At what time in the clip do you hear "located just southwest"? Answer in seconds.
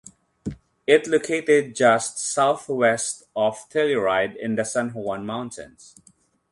1.05-3.21